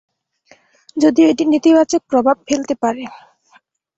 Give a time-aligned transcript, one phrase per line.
[0.97, 3.03] যদিও এটি নেতিবাচক প্রভাব ফেলতে পারে।